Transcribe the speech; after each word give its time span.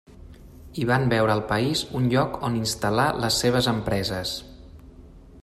I 0.83 0.85
van 0.91 1.03
veure 1.11 1.33
al 1.33 1.43
país 1.51 1.83
un 1.99 2.07
lloc 2.15 2.41
on 2.49 2.57
instal·lar 2.63 3.07
les 3.27 3.39
seves 3.45 3.69
empreses. 3.77 4.35